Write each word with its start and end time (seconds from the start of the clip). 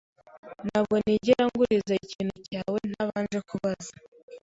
Ntabwo 0.67 0.95
nigera 1.03 1.43
nguriza 1.49 1.93
ikintu 2.05 2.35
cyawe 2.47 2.79
ntabanje 2.91 3.39
kubaza. 3.49 3.91